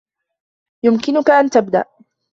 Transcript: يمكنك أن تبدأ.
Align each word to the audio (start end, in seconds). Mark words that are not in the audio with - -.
يمكنك 0.83 1.29
أن 1.29 1.49
تبدأ. 1.49 1.85